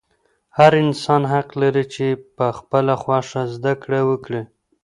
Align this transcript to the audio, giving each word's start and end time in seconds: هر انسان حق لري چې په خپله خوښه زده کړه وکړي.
هر 0.57 0.71
انسان 0.83 1.21
حق 1.31 1.49
لري 1.61 1.85
چې 1.93 2.07
په 2.35 2.45
خپله 2.57 2.93
خوښه 3.01 3.41
زده 3.55 3.73
کړه 3.83 3.99
وکړي. 4.09 4.41